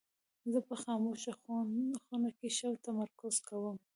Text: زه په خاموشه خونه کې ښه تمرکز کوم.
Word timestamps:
زه 0.51 0.59
په 0.67 0.75
خاموشه 0.83 1.31
خونه 2.07 2.29
کې 2.37 2.47
ښه 2.57 2.69
تمرکز 2.85 3.35
کوم. 3.47 3.77